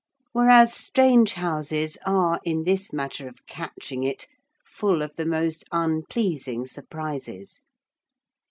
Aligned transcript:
Whereas 0.31 0.73
strange 0.73 1.33
houses 1.33 1.95
are, 2.07 2.39
in 2.43 2.63
this 2.63 2.91
matter 2.91 3.27
of 3.27 3.45
catching 3.45 4.01
it, 4.01 4.25
full 4.65 5.03
of 5.03 5.15
the 5.15 5.27
most 5.27 5.63
unpleasing 5.71 6.65
surprises. 6.65 7.61